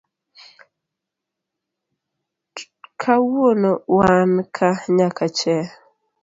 [3.01, 5.55] Tawuono wanka nyaka che.